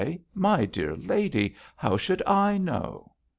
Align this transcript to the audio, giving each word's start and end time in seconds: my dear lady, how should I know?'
my 0.33 0.65
dear 0.65 0.95
lady, 0.95 1.53
how 1.75 1.95
should 1.95 2.23
I 2.25 2.57
know?' 2.57 3.11